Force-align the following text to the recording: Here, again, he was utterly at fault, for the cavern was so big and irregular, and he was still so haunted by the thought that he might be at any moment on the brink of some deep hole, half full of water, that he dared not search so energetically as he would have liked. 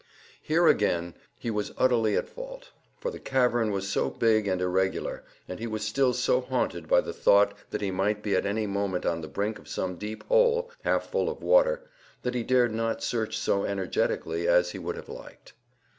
Here, 0.41 0.65
again, 0.65 1.13
he 1.37 1.51
was 1.51 1.73
utterly 1.77 2.17
at 2.17 2.27
fault, 2.27 2.71
for 2.99 3.11
the 3.11 3.19
cavern 3.19 3.69
was 3.69 3.87
so 3.87 4.09
big 4.09 4.47
and 4.47 4.59
irregular, 4.59 5.23
and 5.47 5.59
he 5.59 5.67
was 5.67 5.83
still 5.83 6.11
so 6.11 6.41
haunted 6.41 6.87
by 6.87 7.01
the 7.01 7.13
thought 7.13 7.53
that 7.69 7.81
he 7.81 7.91
might 7.91 8.23
be 8.23 8.35
at 8.35 8.47
any 8.47 8.65
moment 8.65 9.05
on 9.05 9.21
the 9.21 9.27
brink 9.27 9.59
of 9.59 9.67
some 9.67 9.97
deep 9.97 10.23
hole, 10.25 10.71
half 10.83 11.11
full 11.11 11.29
of 11.29 11.43
water, 11.43 11.87
that 12.23 12.33
he 12.33 12.41
dared 12.41 12.73
not 12.73 13.03
search 13.03 13.37
so 13.37 13.63
energetically 13.63 14.47
as 14.47 14.71
he 14.71 14.79
would 14.79 14.95
have 14.95 15.07
liked. 15.07 15.53